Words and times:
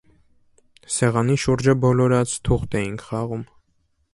Սեղանի 0.95 1.35
շուրջը 1.45 1.75
բոլորած՝ 1.83 2.33
թուղթ 2.49 2.79
էինք 2.81 3.05
խաղում: 3.11 3.45